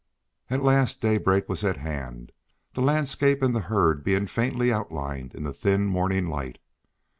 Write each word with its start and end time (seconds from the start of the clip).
At 0.49 0.63
last 0.63 0.99
daybreak 0.99 1.47
was 1.47 1.63
at 1.63 1.77
hand, 1.77 2.31
the 2.73 2.81
landscape 2.81 3.43
and 3.43 3.55
the 3.55 3.59
herd 3.59 4.03
being 4.03 4.25
faintly 4.25 4.73
outlined 4.73 5.35
in 5.35 5.43
the 5.43 5.53
thin 5.53 5.85
morning 5.85 6.25
light. 6.25 6.57